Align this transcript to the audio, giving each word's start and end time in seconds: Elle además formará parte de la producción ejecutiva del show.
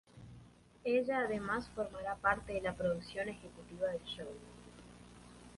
Elle 0.83 1.11
además 1.13 1.69
formará 1.75 2.15
parte 2.15 2.53
de 2.53 2.61
la 2.61 2.73
producción 2.73 3.29
ejecutiva 3.29 3.85
del 3.89 4.01
show. 4.17 4.29